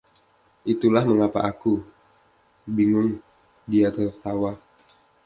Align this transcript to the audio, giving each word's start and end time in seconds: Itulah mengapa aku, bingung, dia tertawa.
Itulah 0.73 1.03
mengapa 1.07 1.39
aku, 1.51 1.73
bingung, 2.75 3.11
dia 3.69 3.87
tertawa. 3.97 4.51